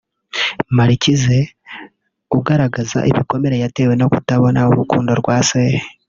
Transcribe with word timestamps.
Marquise 0.77 1.37
ugaragaza 2.37 2.99
ibikomere 3.11 3.55
yatewe 3.63 3.93
no 3.97 4.07
kutabona 4.11 4.59
urukundo 4.71 5.11
rwa 5.21 5.37
se 5.49 5.61